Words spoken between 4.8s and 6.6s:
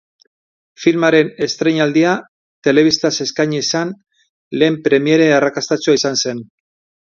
premiere arrakastatsua izan zen.